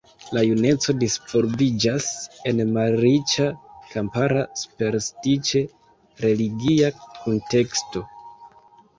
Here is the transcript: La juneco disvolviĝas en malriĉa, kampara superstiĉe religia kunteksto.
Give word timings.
La 0.35 0.41
juneco 0.43 0.93
disvolviĝas 1.01 2.05
en 2.51 2.61
malriĉa, 2.77 3.45
kampara 3.91 4.41
superstiĉe 4.61 5.61
religia 6.25 6.89
kunteksto. 7.19 8.03